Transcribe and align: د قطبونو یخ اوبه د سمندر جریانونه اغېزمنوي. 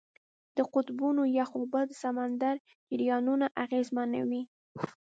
د 0.57 0.59
قطبونو 0.73 1.21
یخ 1.37 1.49
اوبه 1.59 1.81
د 1.87 1.91
سمندر 2.03 2.55
جریانونه 2.91 3.45
اغېزمنوي. 3.63 4.43